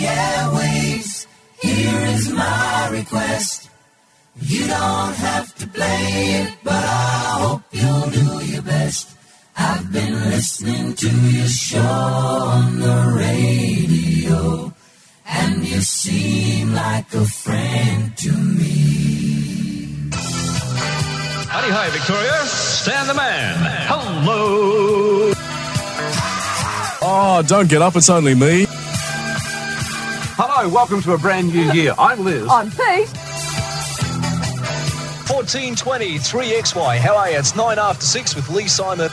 [0.00, 1.26] the airwaves.
[1.60, 3.68] Here is my request.
[4.40, 9.10] You don't have to play it, but I hope you'll do your best.
[9.56, 14.72] I've been listening to your show on the radio,
[15.26, 20.08] and you seem like a friend to me.
[21.52, 22.38] Howdy, hi, Victoria.
[22.46, 23.56] Stan the man.
[23.90, 25.32] Hello.
[27.02, 28.66] Oh, don't get up, it's only me.
[30.60, 31.94] Hello, welcome to a brand new year.
[31.98, 32.46] I'm Liz.
[32.50, 33.08] I'm Pete.
[35.32, 36.98] 1420 3XY.
[36.98, 37.38] How are you?
[37.38, 39.08] It's 9 after 6 with Lee Simon.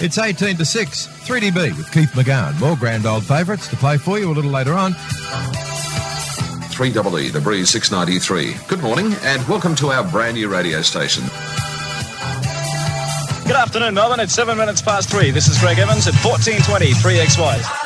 [0.00, 2.60] It's 18 to 6, 3DB with Keith McGowan.
[2.60, 4.92] More grand old favourites to play for you a little later on.
[4.92, 8.54] 3EE, the Breeze 693.
[8.68, 11.24] Good morning and welcome to our brand new radio station.
[13.42, 14.20] Good afternoon, Melbourne.
[14.20, 15.32] It's 7 minutes past 3.
[15.32, 17.85] This is Greg Evans at 1420 3XY.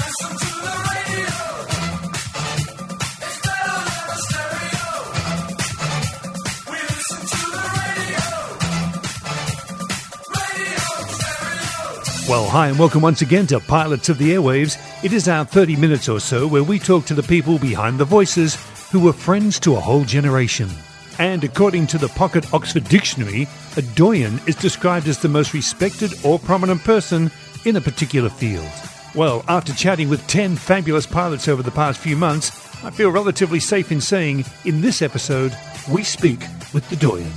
[12.30, 14.78] Well, hi, and welcome once again to Pilots of the Airwaves.
[15.02, 18.04] It is our 30 minutes or so where we talk to the people behind the
[18.04, 18.56] voices
[18.92, 20.70] who were friends to a whole generation.
[21.18, 26.12] And according to the Pocket Oxford Dictionary, a doyen is described as the most respected
[26.24, 27.32] or prominent person
[27.64, 28.70] in a particular field.
[29.16, 32.52] Well, after chatting with 10 fabulous pilots over the past few months,
[32.84, 35.52] I feel relatively safe in saying in this episode,
[35.90, 36.38] we speak
[36.72, 37.32] with the doyen.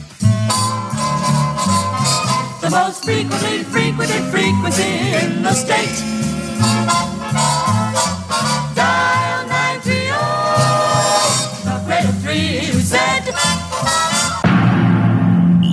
[2.74, 5.94] The most frequently frequented frequency in the state.
[8.74, 12.98] Dial 930, the great 3UZ,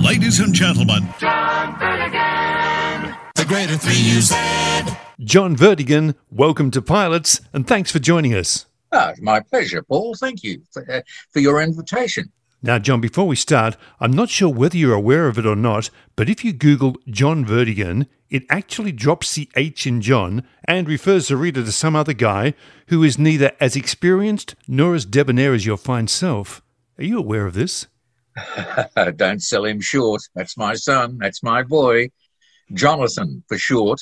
[0.03, 3.15] Ladies and gentlemen, John Vertigan.
[3.33, 4.95] The greater 3UZ.
[5.21, 8.67] John Vertigan, welcome to Pilots, and thanks for joining us.
[8.91, 10.13] Ah, my pleasure, Paul.
[10.13, 12.31] Thank you for, uh, for your invitation.
[12.63, 15.89] Now, John, before we start, I'm not sure whether you're aware of it or not,
[16.15, 21.27] but if you Google John Vertigan, it actually drops the H in John and refers
[21.27, 22.53] the reader to some other guy
[22.87, 26.61] who is neither as experienced nor as debonair as your fine self.
[26.99, 27.87] Are you aware of this?
[29.15, 30.21] Don't sell him short.
[30.35, 31.17] That's my son.
[31.17, 32.11] That's my boy.
[32.73, 34.01] Jonathan, for short.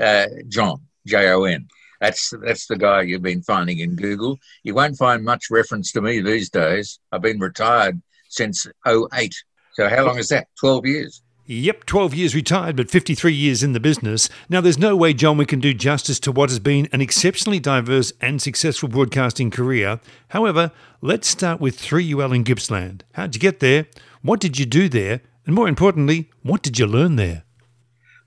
[0.00, 1.68] Uh, John, J O N.
[2.00, 4.38] That's that's the guy you've been finding in Google.
[4.62, 6.98] You won't find much reference to me these days.
[7.12, 9.34] I've been retired since 08.
[9.74, 10.48] So how long is that?
[10.58, 11.22] 12 years.
[11.46, 14.28] Yep, 12 years retired, but 53 years in the business.
[14.48, 17.58] Now, there's no way, John, we can do justice to what has been an exceptionally
[17.58, 19.98] diverse and successful broadcasting career.
[20.28, 23.02] However, let's start with 3UL in Gippsland.
[23.14, 23.86] How'd you get there?
[24.22, 25.22] What did you do there?
[25.44, 27.42] And more importantly, what did you learn there?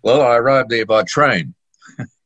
[0.01, 1.53] Well, I arrived there by train.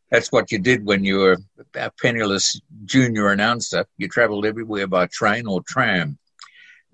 [0.10, 1.38] That's what you did when you were
[1.76, 3.86] a penniless junior announcer.
[3.98, 6.18] You travelled everywhere by train or tram.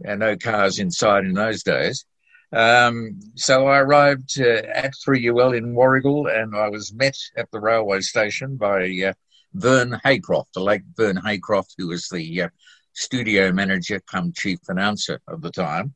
[0.04, 2.06] And no cars inside in those days.
[2.52, 7.60] Um, so I arrived uh, at 3UL in Warragul and I was met at the
[7.60, 9.14] railway station by uh,
[9.54, 12.50] Vern Haycroft, the late Vern Haycroft, who was the uh,
[12.94, 15.96] studio manager come chief announcer of the time.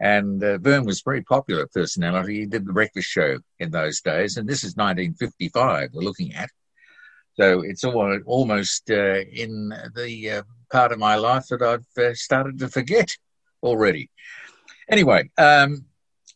[0.00, 2.40] And uh, Vern was a very popular personality.
[2.40, 4.36] He did the breakfast show in those days.
[4.36, 6.48] And this is 1955 we're looking at.
[7.34, 12.14] So it's all, almost uh, in the uh, part of my life that I've uh,
[12.14, 13.10] started to forget
[13.62, 14.10] already.
[14.88, 15.84] Anyway, um,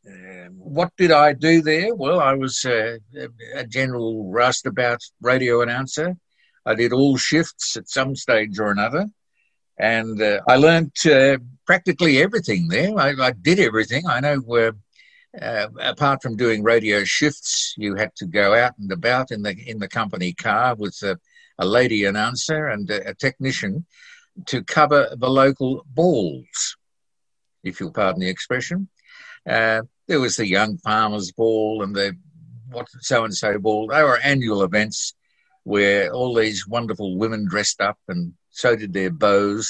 [0.06, 1.94] uh, what did I do there?
[1.94, 2.98] Well, I was uh,
[3.54, 6.16] a general roustabout radio announcer.
[6.66, 9.06] I did all shifts at some stage or another.
[9.78, 12.96] And uh, I learned uh, practically everything there.
[12.96, 14.04] I, I, did everything.
[14.08, 14.40] I know
[15.40, 19.56] uh, apart from doing radio shifts, you had to go out and about in the
[19.66, 21.18] in the company car with a,
[21.58, 23.84] a lady announcer and a, a technician
[24.46, 26.76] to cover the local balls
[27.64, 28.88] if you'll pardon the expression.
[29.48, 32.16] Uh, there was the Young Farmers Ball and the
[32.70, 33.88] what so and so ball.
[33.88, 35.14] They were annual events
[35.64, 39.62] where all these wonderful women dressed up and so did their beaux,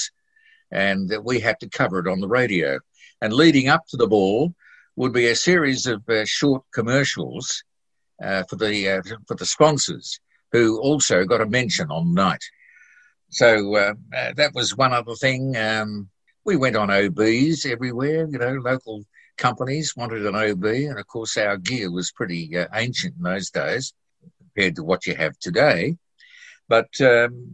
[0.71, 2.79] and we had to cover it on the radio.
[3.21, 4.53] And leading up to the ball
[4.95, 7.63] would be a series of uh, short commercials
[8.21, 10.19] uh, for the uh, for the sponsors,
[10.51, 12.43] who also got a mention on the night.
[13.29, 15.57] So uh, uh, that was one other thing.
[15.57, 16.09] Um,
[16.45, 19.03] we went on OBs everywhere, you know, local
[19.37, 23.49] companies wanted an OB, and of course our gear was pretty uh, ancient in those
[23.49, 23.93] days
[24.55, 25.97] compared to what you have today.
[26.67, 27.53] But um,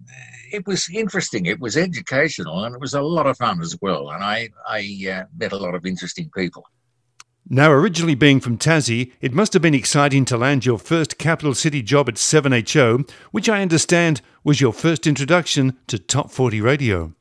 [0.52, 1.46] it was interesting.
[1.46, 4.10] It was educational, and it was a lot of fun as well.
[4.10, 4.80] And I, I
[5.12, 6.66] uh, met a lot of interesting people.
[7.50, 11.54] Now, originally being from Tassie, it must have been exciting to land your first capital
[11.54, 17.14] city job at 7HO, which I understand was your first introduction to Top 40 radio.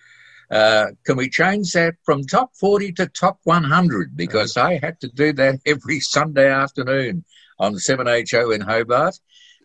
[0.48, 4.16] Uh, can we change that from top 40 to top 100?
[4.16, 7.24] Because I had to do that every Sunday afternoon
[7.60, 9.18] on 7HO in Hobart,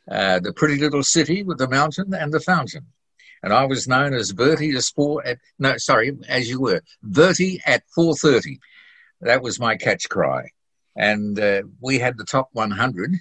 [0.09, 2.85] uh, the pretty little city with the mountain and the fountain.
[3.43, 7.61] And I was known as Bertie the Sport at, no, sorry, as you were, Bertie
[7.65, 8.57] at 4.30.
[9.21, 10.49] That was my catch cry.
[10.95, 13.15] And uh, we had the top 100.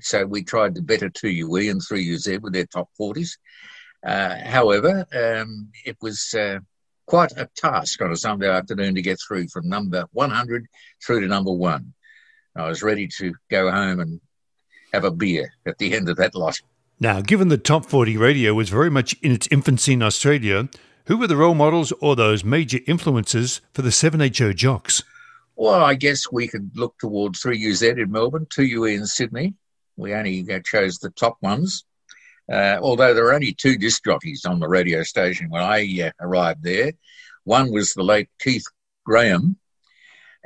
[0.00, 3.38] So we tried to better 2UE and 3UZ with their top 40s.
[4.04, 6.58] Uh, however, um, it was uh,
[7.06, 10.66] quite a task on a Sunday afternoon to get through from number 100
[11.04, 11.94] through to number one.
[12.54, 14.20] I was ready to go home and
[14.96, 16.58] have a beer at the end of that lot.
[16.98, 20.68] Now, given the Top 40 radio was very much in its infancy in Australia,
[21.04, 25.02] who were the role models or those major influences for the 7HO jocks?
[25.54, 29.54] Well, I guess we could look towards 3UZ in Melbourne, 2UE in Sydney.
[29.96, 31.84] We only chose the top ones.
[32.50, 36.10] Uh, although there were only two disc jockeys on the radio station when I uh,
[36.20, 36.92] arrived there.
[37.44, 38.64] One was the late Keith
[39.04, 39.58] Graham.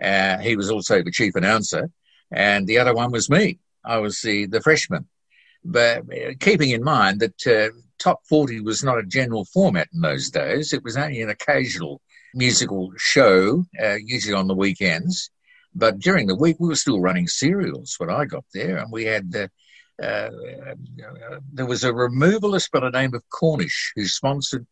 [0.02, 1.90] Uh, he was also the chief announcer.
[2.32, 3.58] And the other one was me.
[3.84, 5.08] I was the, the freshman.
[5.64, 10.00] But uh, keeping in mind that uh, Top 40 was not a general format in
[10.00, 12.00] those days, it was only an occasional
[12.34, 15.30] musical show, uh, usually on the weekends.
[15.74, 19.04] But during the week, we were still running serials when I got there, and we
[19.04, 19.48] had uh,
[20.02, 20.30] uh,
[21.52, 24.66] there was a removalist by the name of Cornish who sponsored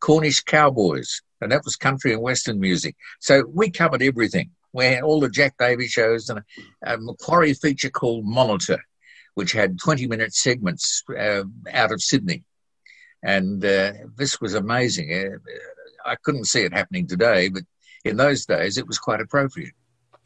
[0.00, 2.96] Cornish Cowboys, and that was country and western music.
[3.20, 4.50] So we covered everything.
[4.82, 8.80] Had all the Jack Davey shows and a, a Macquarie feature called Monitor,
[9.34, 12.44] which had 20 minute segments uh, out of Sydney.
[13.22, 15.12] And uh, this was amazing.
[15.12, 15.38] Uh,
[16.04, 17.62] I couldn't see it happening today, but
[18.04, 19.72] in those days it was quite appropriate.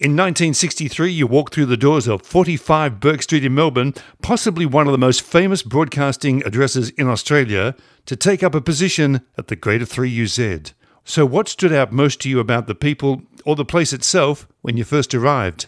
[0.00, 4.86] In 1963, you walked through the doors of 45 Bourke Street in Melbourne, possibly one
[4.86, 7.74] of the most famous broadcasting addresses in Australia,
[8.06, 10.72] to take up a position at the Greater 3UZ.
[11.08, 14.76] So, what stood out most to you about the people or the place itself when
[14.76, 15.66] you first arrived?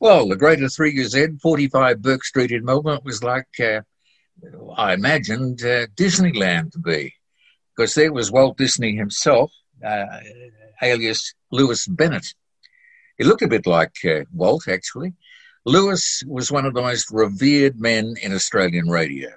[0.00, 3.82] Well, the Greater 3UZ, 45 Bourke Street in Melbourne, was like, uh,
[4.76, 7.14] I imagined, uh, Disneyland to be,
[7.76, 9.52] because there was Walt Disney himself,
[9.84, 10.06] uh,
[10.82, 12.34] alias Lewis Bennett
[13.20, 15.12] he looked a bit like uh, Walt, actually.
[15.66, 19.28] Lewis was one of the most revered men in Australian radio.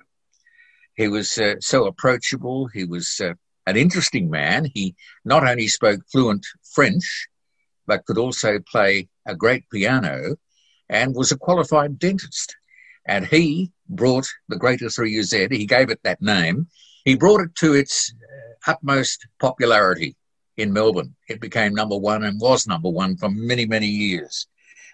[0.95, 2.67] He was uh, so approachable.
[2.67, 3.33] He was uh,
[3.65, 4.69] an interesting man.
[4.73, 4.95] He
[5.25, 7.27] not only spoke fluent French,
[7.85, 10.35] but could also play a great piano
[10.89, 12.55] and was a qualified dentist.
[13.05, 16.67] And he brought the Greater 3UZ, he gave it that name,
[17.03, 18.13] he brought it to its
[18.65, 20.15] utmost popularity
[20.57, 21.15] in Melbourne.
[21.27, 24.47] It became number one and was number one for many, many years.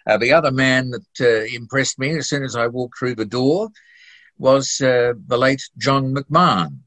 [0.07, 3.25] Uh, the other man that uh, impressed me as soon as I walked through the
[3.25, 3.69] door
[4.37, 6.79] was uh, the late John McMahon.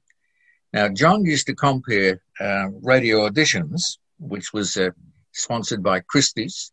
[0.72, 4.90] Now, John used to compare uh, radio auditions, which was uh,
[5.32, 6.72] sponsored by Christie's,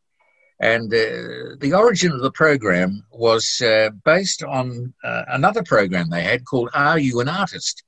[0.62, 3.62] and uh, the origin of the program was
[4.04, 7.84] based on another program they had called Are You an Artist?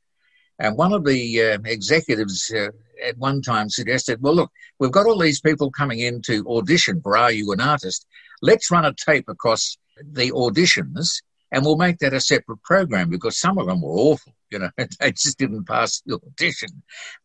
[0.61, 2.67] And one of the uh, executives uh,
[3.03, 7.01] at one time suggested, well, look, we've got all these people coming in to audition
[7.01, 8.05] for Are You an Artist?
[8.43, 11.21] Let's run a tape across the auditions
[11.51, 14.33] and we'll make that a separate program because some of them were awful.
[14.49, 16.69] You know, they just didn't pass the audition,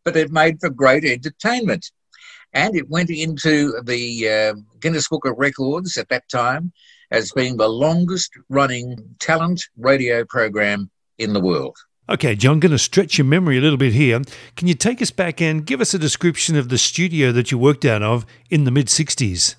[0.05, 1.91] but it made for great entertainment.
[2.53, 6.73] And it went into the uh, Guinness Book of Records at that time
[7.11, 11.77] as being the longest running talent radio program in the world.
[12.09, 14.21] Okay, John, going to stretch your memory a little bit here.
[14.55, 17.59] Can you take us back and give us a description of the studio that you
[17.59, 19.57] worked out of in the mid 60s?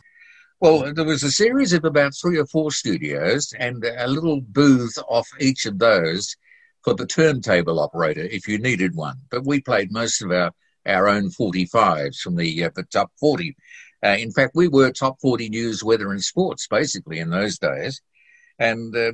[0.59, 4.97] Well, there was a series of about three or four studios and a little booth
[5.07, 6.35] off each of those
[6.83, 9.17] for the turntable operator if you needed one.
[9.29, 10.51] But we played most of our,
[10.87, 13.55] our own 45s from the, uh, the top 40.
[14.03, 18.01] Uh, in fact, we were top 40 news, weather, and sports basically in those days.
[18.57, 19.11] And uh,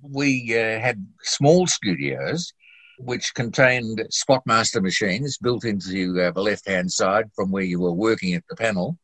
[0.00, 2.54] we had small studios
[2.98, 7.92] which contained Spotmaster machines built into uh, the left hand side from where you were
[7.92, 8.96] working at the panel.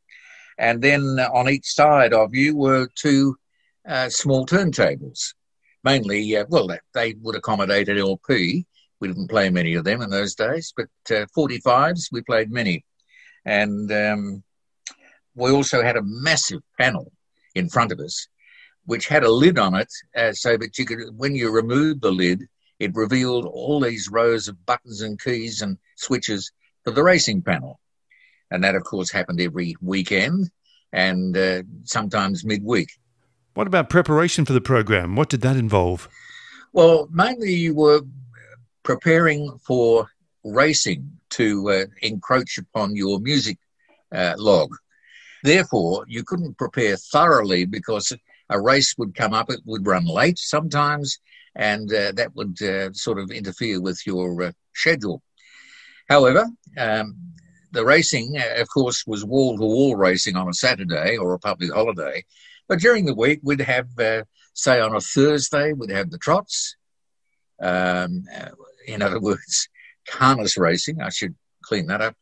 [0.59, 3.37] And then on each side of you were two
[3.87, 5.35] uh, small turntables.
[5.85, 8.67] Mainly, uh, well, they would accommodate an LP.
[9.01, 12.85] We didn't play many of them in those days, but 45s, uh, we played many.
[13.45, 14.43] And um,
[15.35, 17.13] we also had a massive panel
[17.55, 18.27] in front of us,
[18.87, 22.11] which had a lid on it, uh, so that you could, when you removed the
[22.11, 22.43] lid,
[22.79, 26.51] it revealed all these rows of buttons and keys and switches
[26.85, 27.79] for the racing panel.
[28.51, 30.51] And that, of course, happened every weekend.
[30.93, 32.89] and uh, sometimes midweek.
[33.55, 35.17] What about preparation for the program?
[35.17, 36.09] What did that involve?
[36.73, 38.03] Well, mainly you were
[38.83, 40.11] preparing for
[40.45, 43.59] racing to uh, encroach upon your music
[44.13, 44.75] uh, log.
[45.43, 48.13] Therefore, you couldn't prepare thoroughly because
[48.51, 51.19] a race would come up, it would run late sometimes,
[51.55, 55.23] and uh, that would uh, sort of interfere with your uh, schedule.
[56.09, 56.47] However,
[56.79, 57.17] um,
[57.73, 61.39] the racing, uh, of course, was wall to wall racing on a Saturday or a
[61.39, 62.25] public holiday.
[62.69, 64.23] But during the week, we'd have, uh,
[64.55, 66.77] say, on a Thursday, we'd have the trots.
[67.61, 68.51] Um, uh,
[68.87, 69.69] in other words,
[70.09, 71.01] harness racing.
[71.01, 72.15] I should clean that up.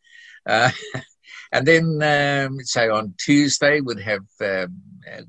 [0.46, 0.70] Uh,
[1.52, 4.66] and then, um, say, on Tuesday, we'd have uh,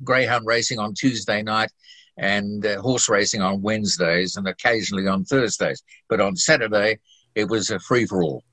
[0.04, 1.72] greyhound racing on Tuesday night
[2.18, 5.84] and uh, horse racing on Wednesdays and occasionally on Thursdays.
[6.10, 7.00] But on Saturday,
[7.36, 8.44] it was a free for all.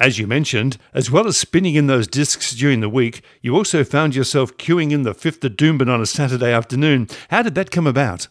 [0.00, 3.84] As you mentioned, as well as spinning in those discs during the week, you also
[3.84, 7.08] found yourself cueing in the fifth of Doomben on a Saturday afternoon.
[7.30, 8.28] How did that come about?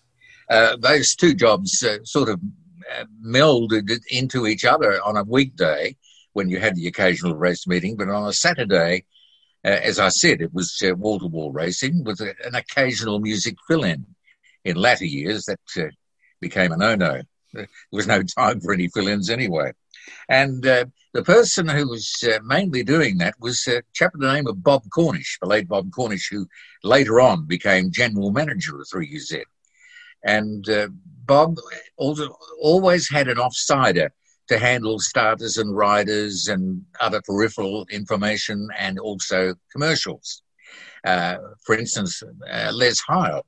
[0.49, 2.41] Uh, those two jobs uh, sort of
[2.93, 5.95] uh, melded into each other on a weekday
[6.33, 9.05] when you had the occasional race meeting, but on a Saturday,
[9.63, 13.55] uh, as I said, it was wall to wall racing with a, an occasional music
[13.67, 14.05] fill in.
[14.65, 15.89] In latter years, that uh,
[16.41, 17.21] became a no no.
[17.53, 19.71] There was no time for any fill ins anyway.
[20.29, 24.33] And uh, the person who was uh, mainly doing that was a chap by the
[24.33, 26.47] name of Bob Cornish, the late Bob Cornish, who
[26.83, 29.43] later on became general manager of 3UZ.
[30.23, 30.87] And uh,
[31.25, 31.57] Bob
[31.97, 34.09] also always had an offsider
[34.47, 40.41] to handle starters and riders and other peripheral information and also commercials.
[41.05, 43.45] Uh, for instance, uh, Les Heil,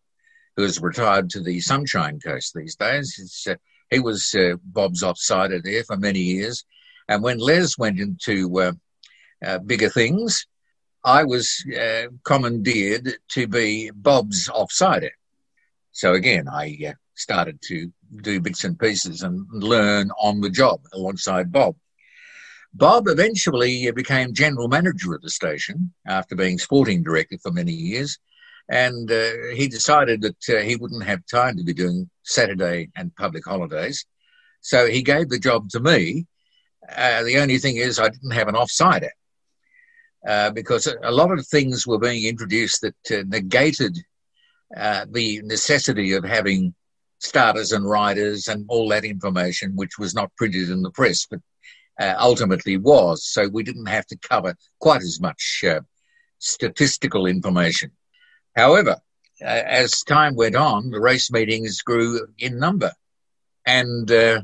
[0.55, 3.55] who has retired to the Sunshine Coast these days, uh,
[3.91, 6.65] he was uh, Bob's offsider there for many years.
[7.07, 8.71] And when Les went into uh,
[9.45, 10.47] uh, bigger things,
[11.03, 15.11] I was uh, commandeered to be Bob's offsider.
[15.91, 20.81] So again, I uh, started to do bits and pieces and learn on the job
[20.93, 21.75] alongside Bob.
[22.73, 28.19] Bob eventually became general manager of the station after being sporting director for many years.
[28.69, 33.15] And uh, he decided that uh, he wouldn't have time to be doing Saturday and
[33.15, 34.05] public holidays.
[34.61, 36.25] So he gave the job to me.
[36.89, 39.09] Uh, the only thing is, I didn't have an offsider
[40.27, 43.97] uh, because a lot of things were being introduced that uh, negated
[44.75, 46.73] uh, the necessity of having
[47.19, 51.39] starters and riders and all that information, which was not printed in the press, but
[52.19, 53.23] ultimately was.
[53.25, 55.63] So we didn't have to cover quite as much
[56.39, 57.91] statistical information.
[58.55, 58.97] However,
[59.41, 62.91] uh, as time went on, the race meetings grew in number.
[63.65, 64.43] And uh,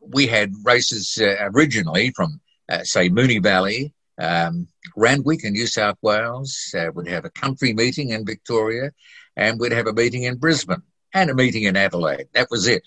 [0.00, 5.98] we had races uh, originally from, uh, say, Moonee Valley, um, Randwick in New South
[6.00, 6.74] Wales.
[6.76, 8.92] Uh, we'd have a country meeting in Victoria,
[9.36, 10.82] and we'd have a meeting in Brisbane
[11.12, 12.28] and a meeting in Adelaide.
[12.32, 12.82] That was it.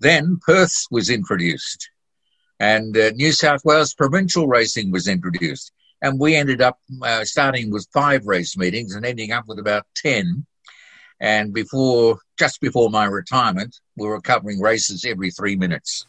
[0.00, 1.90] Then Perth was introduced,
[2.58, 5.72] and New South Wales provincial racing was introduced
[6.02, 9.86] and we ended up uh, starting with five race meetings and ending up with about
[9.96, 10.44] 10
[11.20, 16.06] and before just before my retirement we were covering races every three minutes.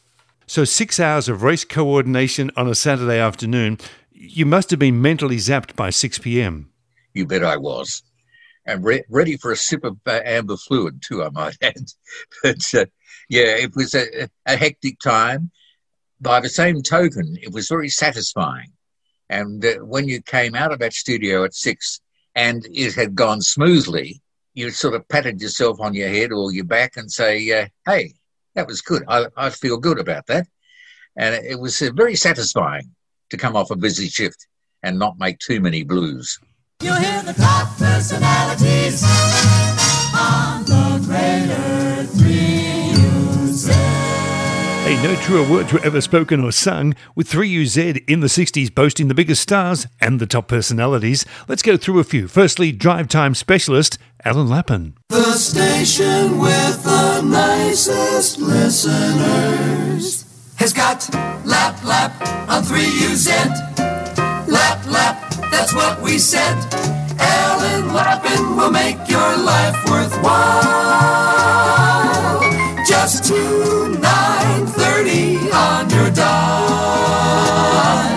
[0.47, 3.77] So six hours of race coordination on a saturday afternoon
[4.11, 6.69] you must have been mentally zapped by 6 p.m
[7.13, 8.03] you bet i was.
[8.65, 11.85] And re- ready for a sip of uh, amber fluid too i might add.
[12.41, 12.85] But uh,
[13.29, 15.51] yeah it was a, a hectic time.
[16.19, 18.71] By the same token it was very satisfying
[19.29, 22.01] and uh, when you came out of that studio at six
[22.35, 24.21] and it had gone smoothly,
[24.53, 28.13] you sort of patted yourself on your head or your back and say, uh, hey,
[28.55, 29.03] that was good.
[29.07, 30.47] I, I, feel good about that.
[31.15, 32.91] And it was uh, very satisfying
[33.29, 34.47] to come off a busy shift
[34.83, 36.39] and not make too many blues.
[36.81, 38.72] You hear the top personalities
[45.03, 49.13] no truer words were ever spoken or sung, with 3UZ in the 60s boasting the
[49.13, 51.25] biggest stars and the top personalities.
[51.49, 52.29] Let's go through a few.
[52.29, 54.95] Firstly, drive time specialist Alan Lappin.
[55.09, 60.23] The station with the nicest listeners
[60.55, 61.13] has got
[61.45, 62.13] Lap Lap
[62.49, 63.27] on 3UZ.
[64.47, 66.55] Lap Lap, that's what we said.
[67.19, 70.93] Alan Lappin will make your life worthwhile.
[72.85, 76.73] Just tune 930 on your dial.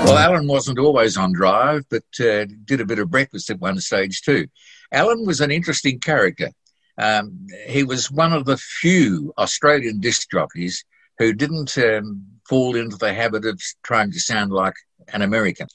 [0.05, 3.79] Well, Alan wasn't always on drive, but uh, did a bit of breakfast at one
[3.79, 4.49] stage too.
[4.93, 6.51] Alan was an interesting character.
[6.99, 10.85] Um, he was one of the few Australian disc jockeys
[11.19, 14.75] who didn't um, fall into the habit of trying to sound like
[15.13, 15.69] an American.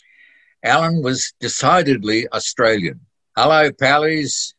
[0.64, 3.00] Alan was decidedly Australian.
[3.38, 4.54] hello, pallies.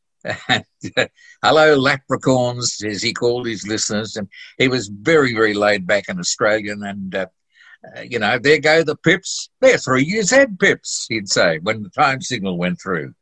[0.49, 0.65] And,
[0.97, 1.07] uh,
[1.43, 4.17] hello, leprechauns, as he called his listeners.
[4.17, 6.83] And he was very, very laid back and Australian.
[6.85, 7.27] And, uh,
[7.97, 9.51] uh, you know, there go the pips.
[9.61, 13.15] They're three years head pips, he'd say, when the time signal went through.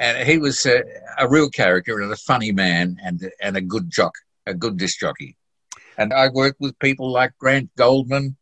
[0.00, 0.82] And he was a,
[1.18, 4.14] a real character and a funny man and, and a good jock,
[4.46, 5.36] a good disc jockey.
[5.96, 8.36] And I worked with people like Grant Goldman,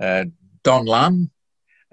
[0.00, 0.24] uh,
[0.64, 1.30] Don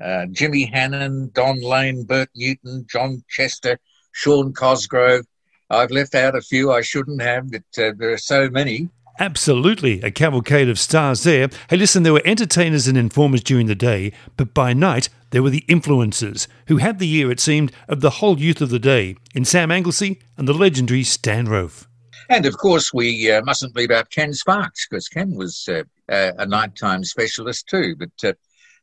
[0.04, 3.80] uh, Jimmy Hannan, Don Lane, Bert Newton, John Chester,
[4.12, 5.26] Sean Cosgrove.
[5.74, 8.89] I've left out a few I shouldn't have, but uh, there are so many.
[9.20, 11.50] Absolutely, a cavalcade of stars there.
[11.70, 15.51] Hey, listen, there were entertainers and informers during the day, but by night there were
[15.51, 19.15] the influencers, who had the ear, it seemed, of the whole youth of the day,
[19.36, 21.86] in Sam Anglesey and the legendary Stan Rofe.
[22.30, 26.46] And of course, we uh, mustn't leave out Ken Sparks, because Ken was uh, a
[26.46, 27.96] nighttime specialist too.
[27.96, 28.34] But uh,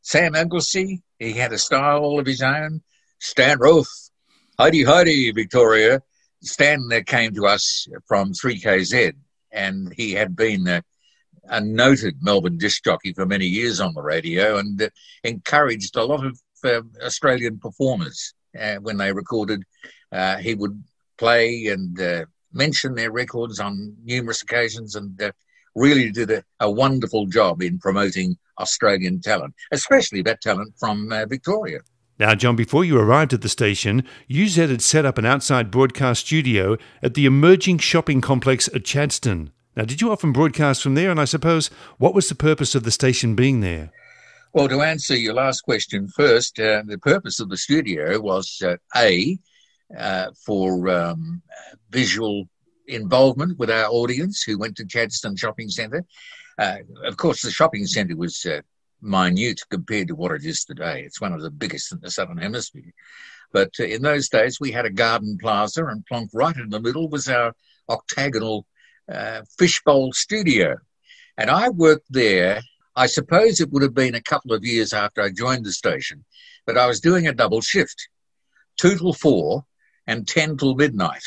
[0.01, 2.81] Sam Anglesey, he had a style all of his own.
[3.19, 4.09] Stan Rofe,
[4.57, 6.01] Heidi Heidi, Victoria.
[6.43, 9.13] Stan came to us from 3KZ,
[9.51, 10.83] and he had been a,
[11.45, 14.89] a noted Melbourne disc jockey for many years on the radio and
[15.23, 19.63] encouraged a lot of uh, Australian performers uh, when they recorded.
[20.11, 20.83] Uh, he would
[21.17, 25.31] play and uh, mention their records on numerous occasions and uh,
[25.75, 31.79] really did a, a, wonderful job in promoting Australian talent, especially that talent from Victoria.
[32.21, 36.27] Now, John, before you arrived at the station, UZ had set up an outside broadcast
[36.27, 39.49] studio at the emerging shopping complex at Chadstone.
[39.75, 41.09] Now, did you often broadcast from there?
[41.09, 43.91] And I suppose, what was the purpose of the station being there?
[44.53, 48.75] Well, to answer your last question first, uh, the purpose of the studio was uh,
[48.95, 49.39] A,
[49.97, 51.41] uh, for um,
[51.89, 52.47] visual
[52.87, 56.05] involvement with our audience who went to Chadstone Shopping Centre.
[56.59, 58.61] Uh, of course, the shopping centre was uh,
[59.01, 61.03] minute compared to what it is today.
[61.05, 62.93] It's one of the biggest in the Southern Hemisphere.
[63.51, 66.79] But uh, in those days, we had a garden plaza, and plonk right in the
[66.79, 67.53] middle was our
[67.89, 68.65] octagonal
[69.11, 70.77] uh, fishbowl studio.
[71.37, 72.61] And I worked there,
[72.95, 76.23] I suppose it would have been a couple of years after I joined the station,
[76.65, 78.09] but I was doing a double shift,
[78.77, 79.65] two till four
[80.07, 81.23] and 10 till midnight.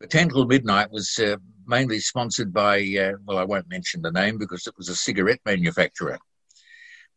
[0.00, 4.12] The 10 till midnight was uh, mainly sponsored by, uh, well, I won't mention the
[4.12, 6.18] name because it was a cigarette manufacturer.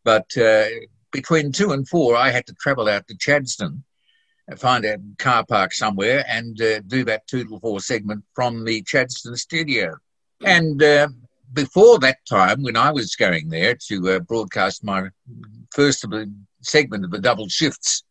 [0.04, 0.66] But uh,
[1.10, 3.82] between two and four, I had to travel out to Chadstone,
[4.56, 8.82] find a car park somewhere, and uh, do that two to four segment from the
[8.82, 9.96] Chadstone studio.
[10.44, 11.08] And uh,
[11.52, 15.08] before that time, when I was going there to uh, broadcast my
[15.72, 16.04] first
[16.60, 18.04] segment of the double shifts,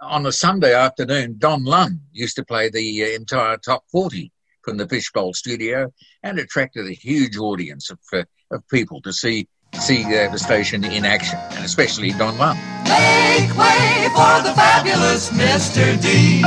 [0.00, 4.30] on a Sunday afternoon, Don Lunn used to play the uh, entire top 40
[4.62, 5.92] from the Fishbowl studio
[6.22, 11.04] and attracted a huge audience of, uh, of people to see see the station in
[11.04, 12.56] action, and especially Don Juan.
[12.84, 16.00] Make way for the fabulous Mr.
[16.00, 16.42] D.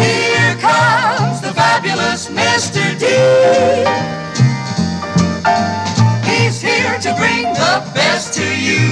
[0.00, 2.82] Here comes the fabulous Mr.
[2.98, 3.06] D.
[6.30, 8.82] He's here to bring the best to you.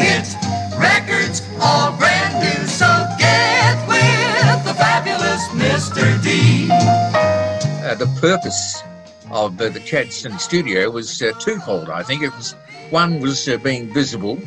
[0.00, 0.34] Hit
[0.78, 2.86] records all brand new, so
[3.18, 6.22] get with the fabulous Mr.
[6.22, 6.68] D.
[6.70, 8.82] Uh, the purpose
[9.30, 11.90] of the Chadstone studio was uh, twofold.
[11.90, 12.54] I think it was
[12.90, 14.38] one was uh, being visible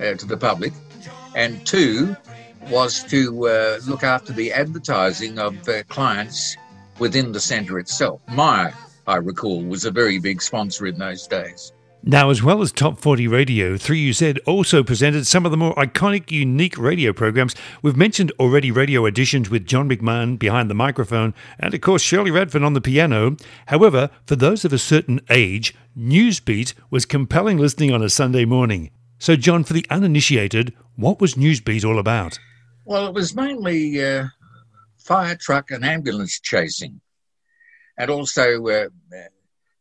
[0.00, 0.72] uh, to the public,
[1.34, 2.16] and two
[2.70, 3.30] was to
[3.86, 5.56] look after the advertising of
[5.88, 6.56] clients
[6.98, 8.20] within the centre itself.
[8.28, 8.74] Myer,
[9.06, 11.72] I recall, was a very big sponsor in those days.
[12.04, 16.30] Now, as well as Top 40 Radio, 3UZ also presented some of the more iconic,
[16.30, 17.56] unique radio programs.
[17.82, 22.30] We've mentioned already radio auditions with John McMahon behind the microphone and, of course, Shirley
[22.30, 23.36] Radford on the piano.
[23.66, 28.90] However, for those of a certain age, Newsbeat was compelling listening on a Sunday morning.
[29.18, 32.38] So, John, for the uninitiated, what was Newsbeat all about?
[32.84, 34.28] Well, it was mainly uh,
[34.98, 37.00] fire truck and ambulance chasing,
[37.98, 38.88] and also uh,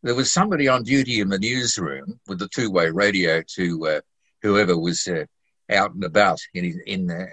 [0.04, 4.02] there was somebody on duty in the newsroom with the two-way radio to uh,
[4.42, 5.26] whoever was uh,
[5.72, 7.26] out and about in in uh,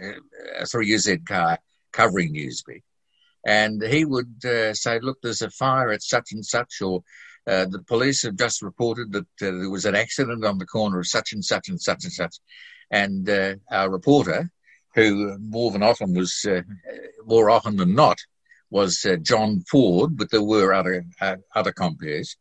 [0.59, 1.59] a 3UZ car
[1.92, 2.83] covering Newsbeat,
[3.46, 7.03] and he would uh, say, "Look, there's a fire at such and such," or
[7.46, 10.98] uh, "The police have just reported that uh, there was an accident on the corner
[11.00, 12.37] of such and such and such and such,"
[12.90, 13.29] and
[13.70, 14.50] our reporter,
[14.94, 16.46] who more than often was
[17.27, 18.18] more often than not
[18.70, 21.05] was John Ford, but there were other
[21.55, 22.37] other compeers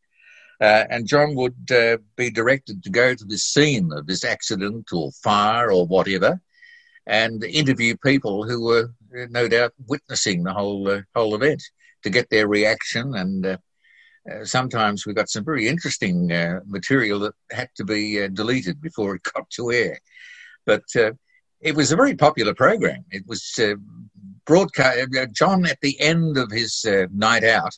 [0.63, 4.88] uh, and John would uh, be directed to go to the scene of this accident
[4.93, 6.39] or fire or whatever
[7.06, 11.62] and interview people who were uh, no doubt witnessing the whole uh, whole event
[12.04, 13.13] to get their reaction.
[13.13, 13.58] And uh,
[14.32, 16.28] uh, sometimes we got some very interesting
[16.65, 19.99] material that had to be deleted before it got to air.
[20.65, 20.84] But
[21.60, 23.04] it was a very popular program.
[23.12, 23.60] It was
[24.45, 25.10] broadcast.
[25.34, 27.78] John, at the end of his night out,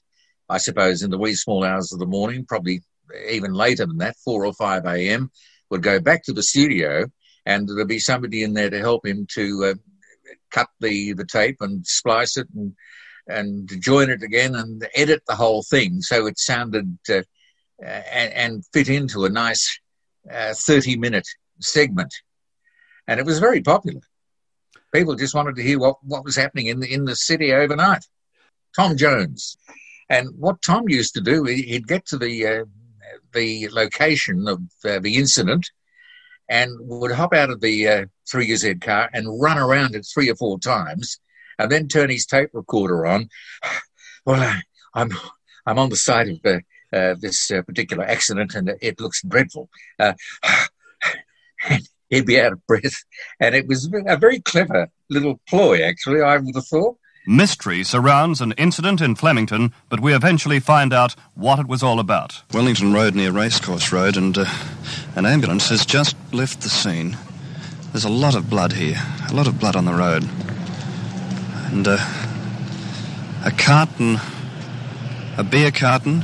[0.50, 2.82] I suppose in the wee small hours of the morning, probably
[3.30, 5.32] even later than that, 4 or 5 a.m.,
[5.70, 7.06] would go back to the studio
[7.46, 9.74] and there'd be somebody in there to help him to uh,
[10.52, 12.74] cut the, the tape and splice it and,
[13.28, 17.22] and join it again and edit the whole thing so it sounded uh,
[17.84, 19.80] and, and, fit into a nice
[20.32, 21.28] uh, 30 minute
[21.60, 22.14] segment.
[23.08, 24.02] And it was very popular.
[24.94, 28.06] People just wanted to hear what, what was happening in the, in the city overnight.
[28.76, 29.58] Tom Jones.
[30.10, 32.66] And what Tom used to do, he'd get to the uh,
[33.34, 35.70] the location of uh, the incident
[36.50, 40.36] and would hop out of the uh, 3Z car and run around it three or
[40.36, 41.20] four times
[41.60, 43.30] and then turn his tape recorder on.
[44.28, 44.60] Well, uh,
[44.96, 45.12] I'm,
[45.68, 46.58] I'm on the side of uh,
[46.92, 49.70] uh, this uh, particular accident and it looks dreadful.
[50.00, 50.18] and
[52.10, 53.04] he'd be out of breath.
[53.40, 56.98] And it was a very clever little ploy, actually, I would have thought.
[57.28, 62.00] Mystery surrounds an incident in Flemington, but we eventually find out what it was all
[62.00, 62.44] about.
[62.54, 64.46] Wellington Road near Racecourse Road, and uh,
[65.16, 67.18] an ambulance has just left the scene.
[67.92, 70.24] There's a lot of blood here, a lot of blood on the road.
[71.72, 71.98] And uh,
[73.44, 74.20] a carton,
[75.38, 76.24] a beer carton,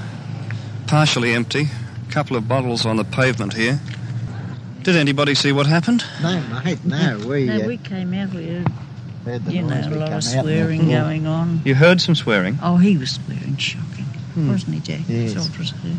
[0.86, 1.68] partially empty,
[2.08, 3.80] a couple of bottles on the pavement here.
[4.84, 6.04] Did anybody see what happened?
[6.22, 7.20] No, mate, no.
[7.28, 8.91] We, no, uh, we came out, we heard heard the
[9.48, 11.62] you know, a lot of swearing going on.
[11.64, 12.58] You heard some swearing.
[12.62, 14.52] Oh, he was swearing shocking, hmm.
[14.52, 15.02] wasn't he, Jack?
[15.08, 15.34] Yes.
[15.34, 15.90] That's all.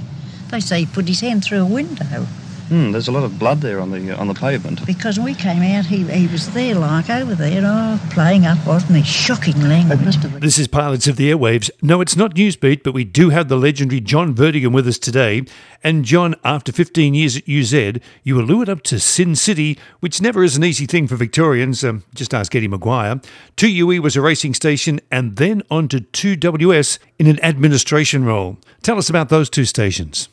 [0.50, 2.26] They say he put his hand through a window
[2.72, 4.86] Hmm, there's a lot of blood there on the on the pavement.
[4.86, 8.96] because we came out, he, he was there, like over there, oh, playing up, wasn't
[8.96, 9.02] he?
[9.02, 10.16] Shocking language.
[10.40, 11.70] This is Pilots of the Airwaves.
[11.82, 15.44] No, it's not Newsbeat, but we do have the legendary John Vertigan with us today.
[15.84, 20.22] And John, after 15 years at UZ, you were lured up to Sin City, which
[20.22, 21.84] never is an easy thing for Victorians.
[21.84, 23.22] Um, just ask Eddie McGuire.
[23.58, 28.56] 2UE was a racing station, and then on to 2WS in an administration role.
[28.80, 30.30] Tell us about those two stations.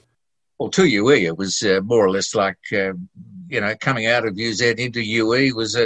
[0.59, 2.91] Well, 2UE, it was uh, more or less like, uh,
[3.47, 5.85] you know, coming out of UZ into UE was a,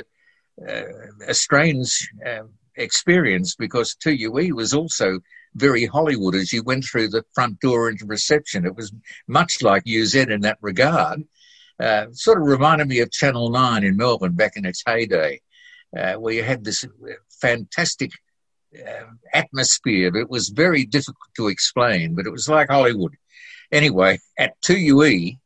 [0.67, 0.83] uh,
[1.27, 5.19] a strange uh, experience because 2UE was also
[5.53, 8.65] very Hollywood as you went through the front door into reception.
[8.65, 8.91] It was
[9.27, 11.23] much like UZ in that regard.
[11.79, 15.41] Uh, sort of reminded me of Channel 9 in Melbourne back in its heyday,
[15.95, 16.83] uh, where you had this
[17.29, 18.11] fantastic
[18.75, 19.05] uh,
[19.35, 20.15] atmosphere.
[20.17, 23.15] It was very difficult to explain, but it was like Hollywood.
[23.71, 25.37] Anyway, at 2UE,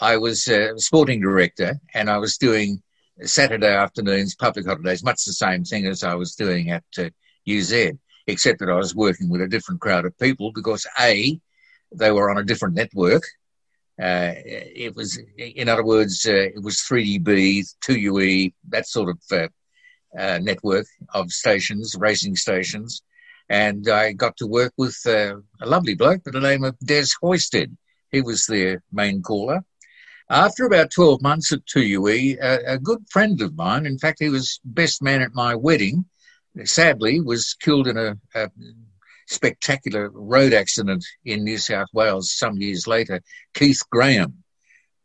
[0.00, 2.82] I was a sporting director and I was doing
[3.22, 7.10] Saturday afternoons, public holidays, much the same thing as I was doing at uh,
[7.46, 7.92] UZ,
[8.26, 11.40] except that I was working with a different crowd of people because A,
[11.92, 13.24] they were on a different network.
[14.00, 19.48] Uh, it was, in other words, uh, it was 3DB, 2UE, that sort of uh,
[20.16, 23.02] uh, network of stations, racing stations.
[23.48, 27.06] And I got to work with uh, a lovely bloke by the name of Des
[27.22, 27.74] Hoysted.
[28.10, 29.64] He was their main caller.
[30.30, 34.28] After about 12 months at 2UE, a, a good friend of mine, in fact, he
[34.28, 36.04] was best man at my wedding,
[36.64, 38.50] sadly was killed in a, a
[39.26, 43.22] spectacular road accident in New South Wales some years later.
[43.54, 44.42] Keith Graham,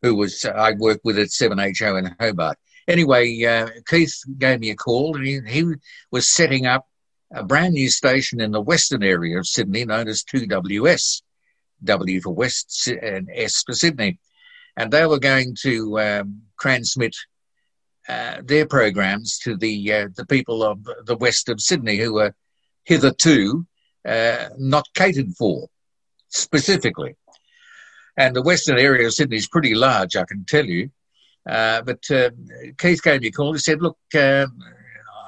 [0.02, 2.58] who was I worked with at 7HO in Hobart.
[2.88, 5.74] Anyway, uh, Keith gave me a call and he, he
[6.12, 6.86] was setting up
[7.34, 11.22] a brand new station in the western area of Sydney known as 2WS.
[11.84, 14.20] W for West and S for Sydney.
[14.78, 17.16] And they were going to um, transmit
[18.08, 22.34] uh, their programs to the uh, the people of the west of Sydney who were
[22.84, 23.66] hitherto
[24.08, 25.68] uh, not catered for
[26.30, 27.16] specifically.
[28.18, 30.90] And the western area of Sydney is pretty large, I can tell you.
[31.48, 32.32] Uh, but uh,
[32.78, 33.54] Keith gave me a call.
[33.54, 34.48] He said, "Look, uh,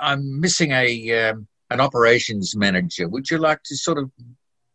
[0.02, 3.08] I'm missing a um, an operations manager.
[3.08, 4.12] Would you like to sort of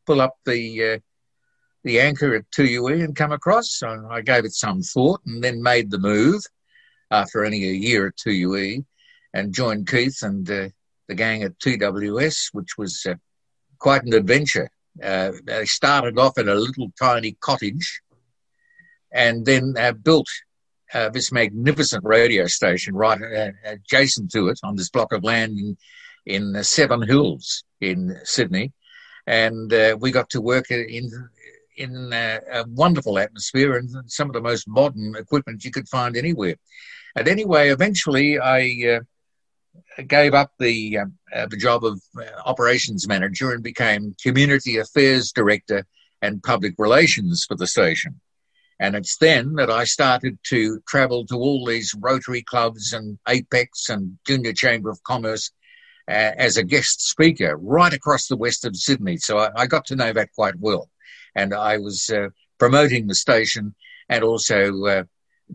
[0.06, 0.98] pull up the uh,
[1.84, 5.90] the anchor at 2UE and come across?" I gave it some thought and then made
[5.90, 6.42] the move
[7.10, 8.84] after only a year at 2UE
[9.34, 10.68] and joined Keith and uh,
[11.08, 13.14] the gang at 2WS, which was uh,
[13.78, 14.70] quite an adventure.
[15.02, 18.00] Uh, they started off in a little tiny cottage
[19.12, 20.26] and then uh, built
[20.94, 25.76] uh, this magnificent radio station right uh, adjacent to it on this block of land
[26.26, 28.72] in Seven Hills in Sydney.
[29.26, 31.10] And uh, we got to work in
[31.76, 36.16] in uh, a wonderful atmosphere and some of the most modern equipment you could find
[36.16, 36.56] anywhere.
[37.16, 38.98] And anyway, eventually I
[39.98, 44.78] uh, gave up the um, uh, the job of uh, operations manager and became community
[44.78, 45.86] affairs director
[46.22, 48.20] and public relations for the station.
[48.78, 53.90] And it's then that I started to travel to all these Rotary clubs and Apex
[53.90, 55.50] and Junior Chamber of Commerce
[56.10, 59.16] uh, as a guest speaker right across the west of Sydney.
[59.16, 60.90] So I, I got to know that quite well.
[61.36, 63.74] And I was uh, promoting the station
[64.08, 65.04] and also uh,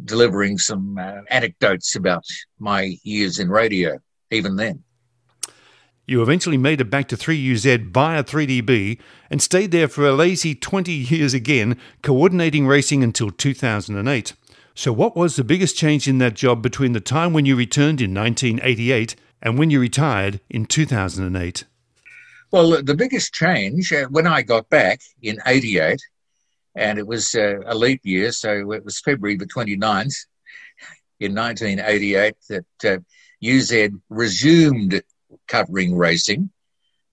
[0.06, 2.24] delivering some uh, anecdotes about
[2.58, 4.00] my years in radio,
[4.32, 4.82] even then.
[6.08, 10.56] You eventually made it back to 3UZ via 3DB and stayed there for a lazy
[10.56, 14.34] 20 years again, coordinating racing until 2008.
[14.78, 18.02] So, what was the biggest change in that job between the time when you returned
[18.02, 21.66] in 1988 and when you retired in 2008?
[22.52, 26.02] Well, the biggest change uh, when I got back in 88,
[26.76, 30.16] and it was uh, a leap year, so it was February the 29th
[31.20, 32.98] in 1988 that uh,
[33.40, 35.02] UZ resumed
[35.48, 36.50] covering racing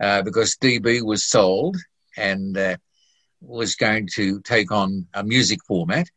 [0.01, 1.77] uh, because DB was sold
[2.16, 2.77] and uh,
[3.42, 6.09] was going to take on a music format.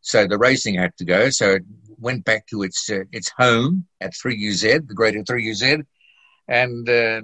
[0.00, 1.30] So the racing had to go.
[1.30, 1.58] So
[2.00, 5.84] went back to its uh, its home at 3UZ, the greater 3UZ.
[6.48, 7.22] And uh,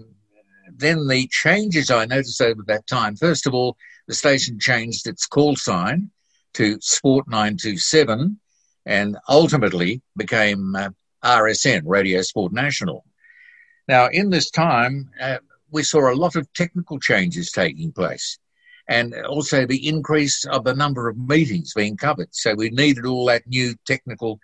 [0.72, 5.26] then the changes I noticed over that time first of all, the station changed its
[5.26, 6.10] call sign
[6.54, 8.38] to Sport 927
[8.86, 10.90] and ultimately became uh,
[11.24, 13.04] RSN, Radio Sport National.
[13.88, 15.38] Now, in this time, uh,
[15.70, 18.38] we saw a lot of technical changes taking place
[18.88, 22.28] and also the increase of the number of meetings being covered.
[22.32, 24.38] So we needed all that new technical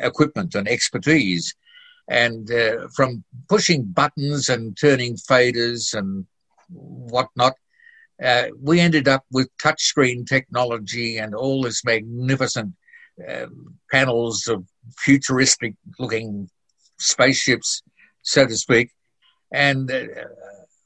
[0.00, 1.54] equipment and expertise.
[2.08, 6.24] And uh, from pushing buttons and turning faders and
[6.68, 7.54] whatnot,
[8.22, 12.72] uh, we ended up with touchscreen technology and all this magnificent
[13.28, 14.64] um, panels of
[14.96, 16.48] futuristic looking
[16.98, 17.82] spaceships
[18.26, 18.90] so to speak.
[19.52, 20.04] And uh,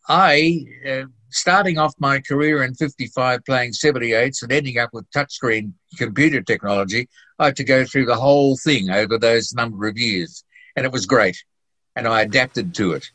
[0.08, 5.72] I, uh, starting off my career in 55 playing 78s and ending up with touchscreen
[5.96, 10.44] computer technology, I had to go through the whole thing over those number of years.
[10.76, 11.42] And it was great.
[11.96, 13.10] And I adapted to it.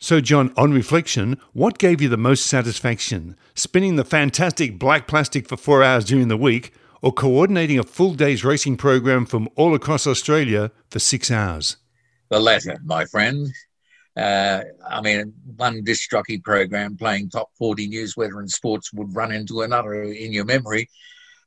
[0.00, 3.36] So, John, on reflection, what gave you the most satisfaction?
[3.54, 8.14] Spinning the fantastic black plastic for four hours during the week, or coordinating a full
[8.14, 11.78] day's racing program from all across Australia for six hours?
[12.28, 13.48] The latter, my friend.
[14.18, 19.14] Uh, I mean, one disc jockey program playing top 40 news, weather, and sports would
[19.14, 20.88] run into another in your memory.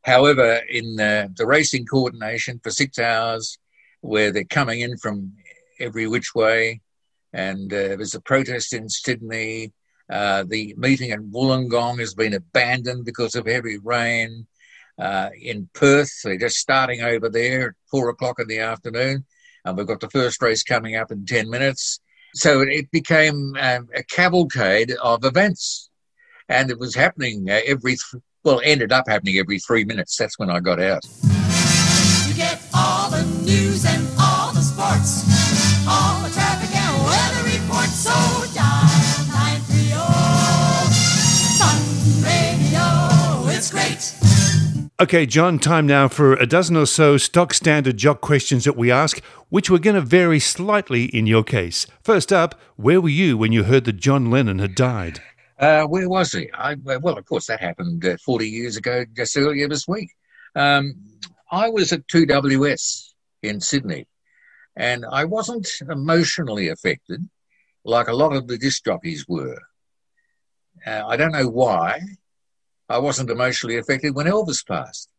[0.03, 3.57] However, in the, the racing coordination for six hours,
[3.99, 5.33] where they're coming in from
[5.79, 6.81] every which way,
[7.33, 9.73] and uh, there's a protest in Sydney.
[10.09, 14.47] Uh, the meeting in Wollongong has been abandoned because of heavy rain.
[14.97, 19.25] Uh, in Perth, they're just starting over there at four o'clock in the afternoon
[19.65, 22.00] and we've got the first race coming up in 10 minutes.
[22.33, 25.89] So it became um, a cavalcade of events.
[26.49, 30.17] And it was happening uh, every, th- well, ended up happening every three minutes.
[30.17, 31.05] That's when I got out.
[45.01, 48.91] Okay, John, time now for a dozen or so stock standard jock questions that we
[48.91, 51.87] ask, which were going to vary slightly in your case.
[52.03, 55.19] First up, where were you when you heard that John Lennon had died?
[55.57, 56.51] Uh, where was he?
[56.53, 60.11] I, well, of course, that happened uh, 40 years ago, just earlier this week.
[60.55, 60.93] Um,
[61.51, 64.05] I was at 2WS in Sydney,
[64.75, 67.27] and I wasn't emotionally affected
[67.83, 69.57] like a lot of the disc jockeys were.
[70.85, 72.01] Uh, I don't know why.
[72.91, 75.09] I wasn't emotionally affected when Elvis passed.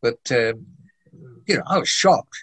[0.00, 0.54] But, uh,
[1.46, 2.36] you know, I was shocked.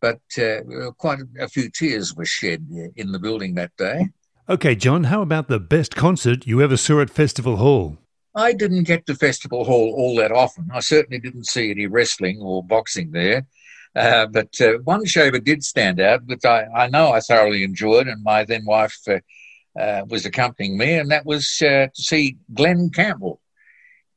[0.00, 4.08] But uh, quite a few tears were shed in the building that day.
[4.48, 7.98] Okay, John, how about the best concert you ever saw at Festival Hall?
[8.34, 10.68] I didn't get to Festival Hall all that often.
[10.72, 13.46] I certainly didn't see any wrestling or boxing there.
[13.96, 17.64] Uh, but uh, one show that did stand out, which I, I know I thoroughly
[17.64, 18.98] enjoyed, and my then wife
[19.78, 23.40] uh, uh, was accompanying me, and that was uh, to see Glen Campbell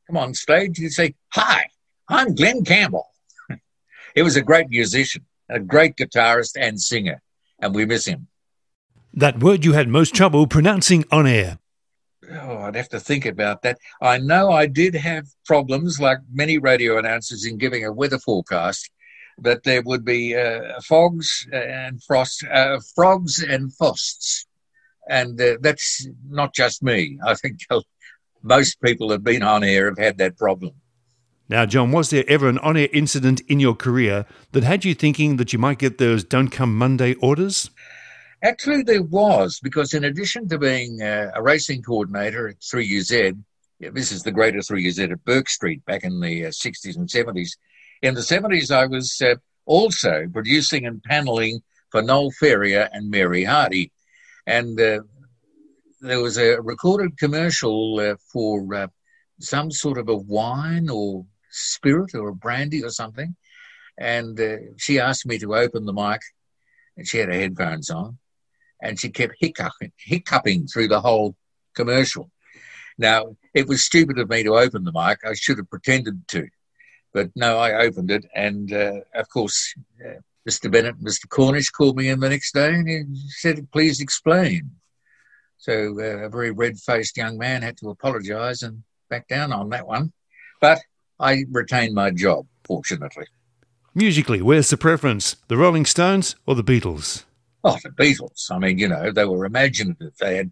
[0.08, 0.78] come on stage.
[0.78, 1.68] He'd say, Hi,
[2.08, 3.08] I'm Glen Campbell.
[4.16, 7.22] he was a great musician, a great guitarist and singer,
[7.62, 8.28] and we miss him.
[9.14, 11.60] That word you had most trouble pronouncing on air.
[12.32, 13.80] Oh, I'd have to think about that.
[14.02, 18.90] I know I did have problems, like many radio announcers, in giving a weather forecast,
[19.40, 24.46] that there would be uh, fogs and frost, uh, frogs and frosts
[25.10, 27.20] and uh, that's not just me.
[27.26, 27.60] I think
[28.44, 30.72] most people that have been on air have had that problem.
[31.50, 34.94] Now, John, was there ever an on air incident in your career that had you
[34.94, 37.72] thinking that you might get those don't come Monday orders?
[38.44, 43.44] Actually, there was, because in addition to being uh, a racing coordinator at 3UZ,
[43.80, 47.10] yeah, this is the greater 3UZ at Bourke Street back in the uh, 60s and
[47.10, 47.58] 70s.
[48.02, 53.44] In the 70s, I was uh, also producing and paneling for Noel Ferrier and Mary
[53.44, 53.92] Hardy.
[54.46, 55.02] And uh,
[56.02, 58.88] there was a recorded commercial uh, for uh,
[59.40, 63.36] some sort of a wine or spirit or a brandy or something.
[63.98, 66.22] And uh, she asked me to open the mic,
[66.96, 68.18] and she had her headphones on,
[68.82, 71.36] and she kept hiccuping, hiccuping through the whole
[71.76, 72.32] commercial.
[72.98, 75.20] Now, it was stupid of me to open the mic.
[75.26, 76.48] I should have pretended to.
[77.14, 78.26] But no, I opened it.
[78.36, 79.74] And uh, of course,
[80.06, 80.20] uh,
[80.50, 80.72] Mr.
[80.72, 81.30] Bennett, and Mr.
[81.30, 84.72] Cornish called me in the next day and he said, please explain.
[85.60, 88.82] So uh, a very red faced young man had to apologise and
[89.12, 90.12] back down on that one.
[90.60, 90.80] But
[91.20, 93.28] I retained my job, fortunately.
[93.94, 95.36] Musically, where's the preference?
[95.50, 97.26] The Rolling Stones or the Beatles?
[97.64, 98.50] Oh, the Beatles.
[98.50, 100.14] I mean, you know, they were imaginative.
[100.20, 100.52] They had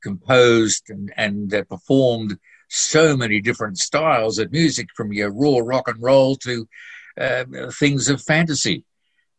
[0.00, 5.88] composed and, and uh, performed so many different styles of music from your raw rock
[5.88, 6.68] and roll to
[7.18, 8.84] uh, things of fantasy.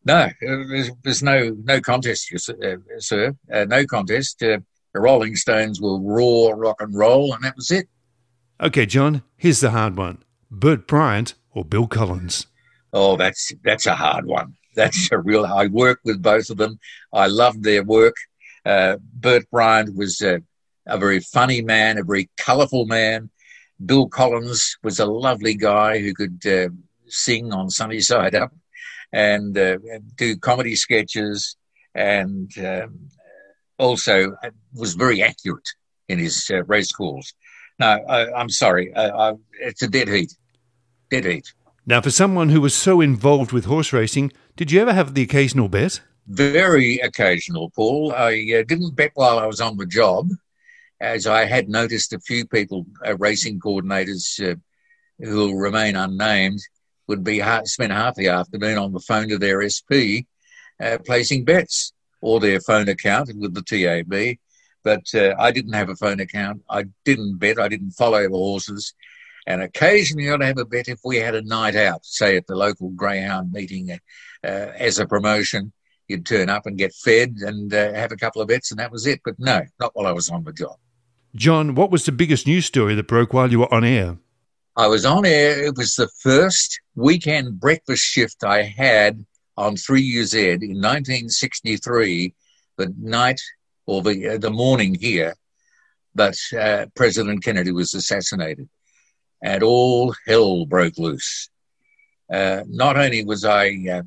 [0.05, 3.35] No, there's, there's no no contest, uh, sir.
[3.51, 4.41] Uh, no contest.
[4.41, 4.59] Uh,
[4.93, 7.87] the Rolling Stones were raw rock and roll, and that was it.
[8.61, 9.23] Okay, John.
[9.35, 12.47] Here's the hard one: Bert Bryant or Bill Collins?
[12.93, 14.55] Oh, that's that's a hard one.
[14.75, 15.45] That's a real.
[15.45, 16.79] I worked with both of them.
[17.11, 18.15] I loved their work.
[18.65, 20.41] Uh, Bert Bryant was a,
[20.85, 23.29] a very funny man, a very colourful man.
[23.85, 26.69] Bill Collins was a lovely guy who could uh,
[27.07, 28.51] sing on Sunny Side Up
[29.11, 29.77] and uh,
[30.15, 31.57] do comedy sketches
[31.95, 33.09] and um,
[33.77, 34.35] also
[34.73, 35.67] was very accurate
[36.07, 37.33] in his uh, race calls.
[37.79, 38.93] No, I, am sorry.
[38.93, 40.35] I, I, it's a dead heat.
[41.09, 41.53] Dead heat.
[41.85, 45.23] Now, for someone who was so involved with horse racing, did you ever have the
[45.23, 46.01] occasional bet?
[46.27, 48.13] Very occasional, Paul.
[48.13, 50.29] I uh, didn't bet while I was on the job,
[50.99, 54.55] as I had noticed a few people, uh, racing coordinators uh,
[55.19, 56.59] who will remain unnamed,
[57.09, 60.23] would be spend half the afternoon on the phone to their SP
[60.81, 61.91] uh, placing bets
[62.21, 64.37] or their phone account with the TAB.
[64.83, 66.61] But uh, I didn't have a phone account.
[66.69, 67.59] I didn't bet.
[67.59, 68.93] I didn't follow the horses.
[69.45, 72.55] And occasionally I'd have a bet if we had a night out, say at the
[72.55, 73.97] local greyhound meeting uh,
[74.43, 75.73] as a promotion
[76.07, 78.91] you'd turn up and get fed and uh, have a couple of bets, and that
[78.91, 79.21] was it.
[79.23, 80.77] But no, not while I was on the job.
[81.35, 84.17] John, what was the biggest news story that broke while you were on air?
[84.79, 85.61] I was on air.
[85.61, 89.25] It was the first weekend breakfast shift I had
[89.57, 92.33] on 3UZ in 1963,
[92.77, 93.41] the night
[93.85, 95.35] or the, uh, the morning here
[96.15, 98.69] that uh, President Kennedy was assassinated.
[99.43, 101.49] And all hell broke loose.
[102.31, 104.03] Uh, not only was I uh,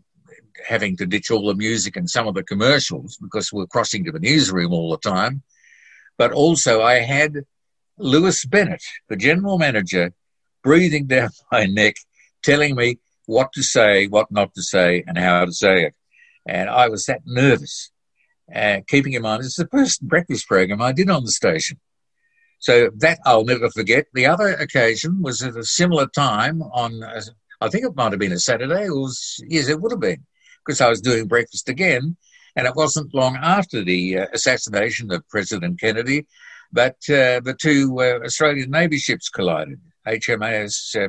[0.66, 4.04] having to ditch all the music and some of the commercials because we are crossing
[4.06, 5.42] to the newsroom all the time.
[6.16, 7.44] But also, I had
[7.98, 10.14] Lewis Bennett, the general manager,
[10.62, 11.96] breathing down my neck,
[12.42, 15.94] telling me what to say, what not to say, and how to say it.
[16.46, 17.90] And I was that nervous.
[18.54, 21.78] Uh, keeping in mind, it's the first breakfast program I did on the station.
[22.58, 24.06] So that I'll never forget.
[24.12, 27.02] The other occasion was at a similar time on,
[27.60, 30.24] I think it might have been a Saturday, or was, yes, it would have been
[30.64, 32.16] because I was doing breakfast again.
[32.54, 36.26] And it wasn't long after the uh, assassination of President Kennedy
[36.72, 41.08] that uh, the two uh, Australian Navy ships collided, HMAS uh,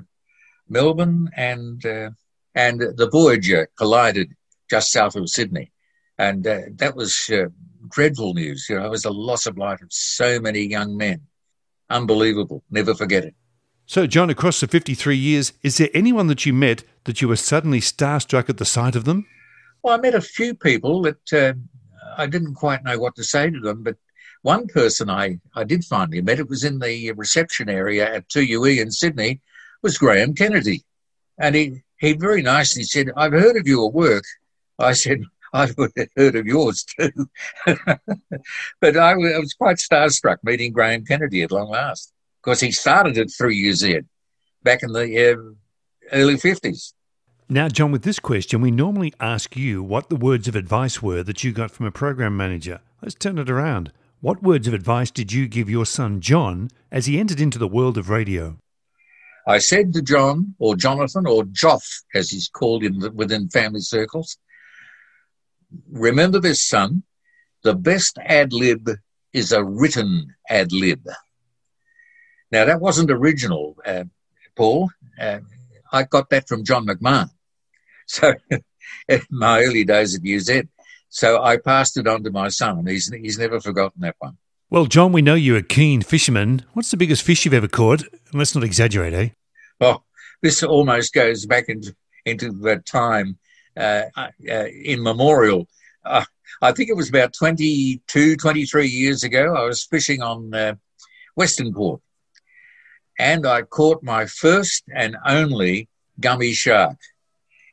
[0.69, 2.11] Melbourne and uh,
[2.55, 4.33] and the Voyager collided
[4.69, 5.71] just south of Sydney,
[6.17, 7.29] and uh, that was
[7.89, 8.67] dreadful news.
[8.69, 11.21] You know, it was a loss of life of so many young men.
[11.89, 12.63] Unbelievable.
[12.69, 13.35] Never forget it.
[13.85, 17.35] So, John, across the 53 years, is there anyone that you met that you were
[17.35, 19.27] suddenly starstruck at the sight of them?
[19.81, 21.53] Well, I met a few people that uh,
[22.17, 23.97] I didn't quite know what to say to them, but
[24.43, 28.79] one person I, I did finally met, it was in the reception area at 2UE
[28.79, 29.41] in Sydney,
[29.81, 30.83] was Graham Kennedy.
[31.39, 34.25] And he, he very nicely said, I've heard of your work.
[34.77, 35.75] I said, I've
[36.17, 37.29] heard of yours too.
[38.81, 43.27] but I was quite starstruck meeting Graham Kennedy at long last because he started at
[43.27, 44.05] 3UZ
[44.63, 45.53] back in the uh,
[46.11, 46.93] early 50s.
[47.49, 51.23] Now, John, with this question, we normally ask you what the words of advice were
[51.23, 52.81] that you got from a program manager.
[53.01, 53.91] Let's turn it around.
[54.23, 57.67] What words of advice did you give your son John as he entered into the
[57.67, 58.57] world of radio?
[59.45, 61.83] I said to John, or Jonathan, or Joff,
[62.15, 64.37] as he's called in the, within family circles,
[65.91, 67.03] remember this, son.
[67.63, 68.91] The best ad lib
[69.33, 71.05] is a written ad lib.
[72.49, 74.05] Now, that wasn't original, uh,
[74.55, 74.89] Paul.
[75.19, 75.39] Uh,
[75.91, 77.29] I got that from John McMahon.
[78.05, 78.33] So
[79.07, 80.63] in my early days at UZ.
[81.13, 84.35] So I passed it on to my son, and he's, he's never forgotten that one.
[84.71, 86.65] Well, John, we know you're a keen fisherman.
[86.73, 88.01] What's the biggest fish you've ever caught?
[88.01, 89.29] And let's not exaggerate, eh?
[89.79, 90.01] Oh,
[90.41, 91.95] this almost goes back into
[92.25, 93.37] into the time
[93.77, 95.67] uh, uh, in memorial.
[96.03, 96.25] Uh,
[96.63, 99.55] I think it was about 22, 23 years ago.
[99.55, 100.73] I was fishing on uh,
[101.35, 102.01] Western Port,
[103.19, 105.89] and I caught my first and only
[106.19, 106.97] gummy shark.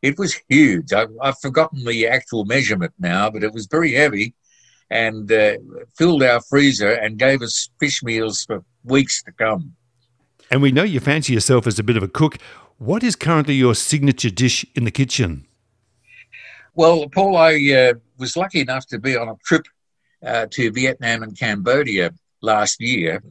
[0.02, 0.92] It was huge.
[0.92, 4.34] I've, I've forgotten the actual measurement now, but it was very heavy
[4.90, 5.56] and uh,
[5.96, 9.74] filled our freezer and gave us fish meals for weeks to come.
[10.50, 12.38] And we know you fancy yourself as a bit of a cook.
[12.78, 15.46] What is currently your signature dish in the kitchen?
[16.74, 19.66] Well, Paul, I uh, was lucky enough to be on a trip
[20.24, 23.22] uh, to Vietnam and Cambodia last year.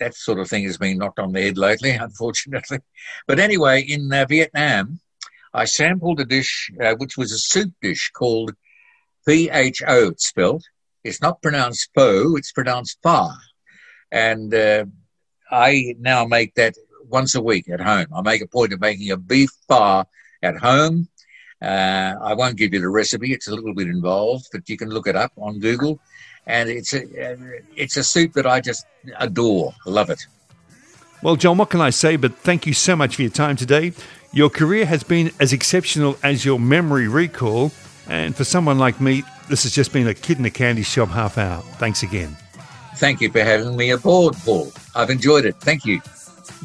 [0.00, 2.78] That sort of thing has been knocked on the head lately, unfortunately.
[3.26, 5.00] But anyway, in uh, Vietnam,
[5.54, 8.50] I sampled a dish uh, which was a soup dish called
[9.26, 10.64] PHO, it's spelled.
[11.04, 13.28] It's not pronounced po, it's pronounced pho.
[14.10, 14.86] And uh,
[15.50, 16.74] I now make that
[17.08, 18.06] once a week at home.
[18.14, 20.04] I make a point of making a beef pho
[20.42, 21.08] at home.
[21.62, 24.90] Uh, I won't give you the recipe; it's a little bit involved, but you can
[24.90, 26.00] look it up on Google.
[26.46, 27.02] And it's a
[27.74, 28.84] it's a soup that I just
[29.18, 29.72] adore.
[29.86, 30.26] Love it.
[31.24, 32.16] Well, John, what can I say?
[32.16, 33.94] But thank you so much for your time today.
[34.32, 37.72] Your career has been as exceptional as your memory recall,
[38.06, 41.08] and for someone like me, this has just been a kid in a candy shop
[41.08, 41.62] half hour.
[41.78, 42.36] Thanks again.
[42.96, 44.70] Thank you for having me aboard, Paul.
[44.94, 45.56] I've enjoyed it.
[45.60, 46.02] Thank you.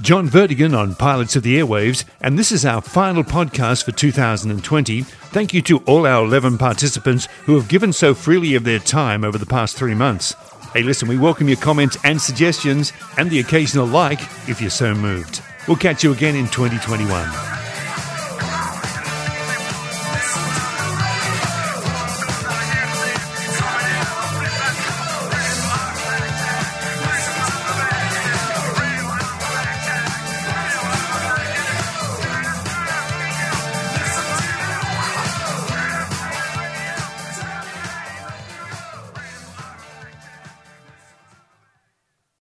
[0.02, 5.04] John Vertigan on Pilots of the Airwaves, and this is our final podcast for 2020.
[5.04, 9.24] Thank you to all our 11 participants who have given so freely of their time
[9.24, 10.36] over the past three months.
[10.74, 14.94] Hey, listen, we welcome your comments and suggestions and the occasional like if you're so
[14.94, 15.42] moved.
[15.68, 17.69] We'll catch you again in 2021.